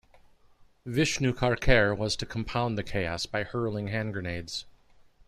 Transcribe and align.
Vishnu 0.83 1.31
Karkare 1.31 1.95
was 1.95 2.15
to 2.15 2.25
compound 2.25 2.75
the 2.75 2.81
chaos 2.81 3.27
by 3.27 3.43
hurling 3.43 3.89
hand 3.89 4.13
grenades. 4.13 4.65